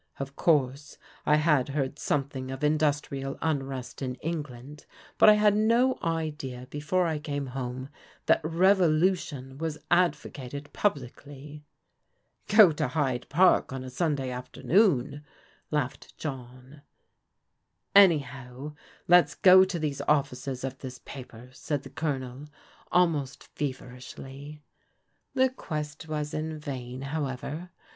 "Of 0.19 0.35
course 0.35 0.97
I 1.27 1.35
had 1.35 1.69
heard 1.69 1.99
something 1.99 2.49
of 2.49 2.63
industrial 2.63 3.37
unrest 3.39 4.01
in 4.01 4.15
England, 4.15 4.87
but 5.19 5.29
I 5.29 5.35
had 5.35 5.55
no 5.55 5.99
idea 6.01 6.65
before 6.71 7.05
I 7.05 7.19
came 7.19 7.45
home 7.45 7.87
that 8.25 8.41
revolution 8.43 9.59
was 9.59 9.77
advocated 9.91 10.73
publicly." 10.73 11.65
"Go 12.47 12.71
to 12.71 12.87
Hyde 12.87 13.29
Park 13.29 13.71
on 13.71 13.83
a 13.83 13.91
Sunday 13.91 14.29
aftemon," 14.31 15.21
laughed 15.69 16.17
John. 16.17 16.81
"Anyhow, 17.93 18.73
let's 19.07 19.35
go 19.35 19.63
to 19.65 19.77
these 19.77 20.01
offices 20.07 20.63
of 20.63 20.79
this 20.79 20.99
paper," 21.05 21.49
said 21.53 21.83
the 21.83 21.91
Colonel 21.91 22.47
almost 22.91 23.43
feverishly. 23.55 24.63
The 25.35 25.49
quest 25.49 26.07
was 26.07 26.33
in 26.33 26.57
vain, 26.57 27.03
however. 27.03 27.69